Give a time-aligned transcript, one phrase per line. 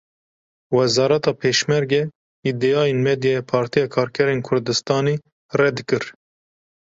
[0.75, 2.01] Wezareta Pêşmerge
[2.49, 5.15] îdiayên medyaya Partiya Karkerên Kurdistanê
[5.59, 6.03] red kir.